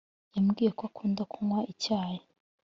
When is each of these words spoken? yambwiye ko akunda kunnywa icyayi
yambwiye 0.35 0.71
ko 0.77 0.81
akunda 0.89 1.21
kunnywa 1.31 1.61
icyayi 1.71 2.19